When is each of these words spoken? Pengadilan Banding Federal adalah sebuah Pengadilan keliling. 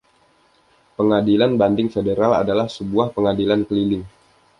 Pengadilan 0.97 1.51
Banding 1.61 1.89
Federal 1.95 2.31
adalah 2.43 2.65
sebuah 2.77 3.07
Pengadilan 3.15 3.61
keliling. 3.69 4.03